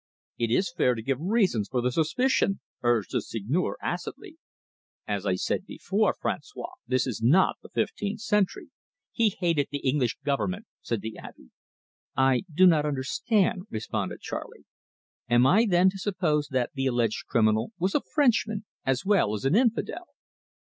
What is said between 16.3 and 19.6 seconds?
that the alleged criminal was a Frenchman as well as an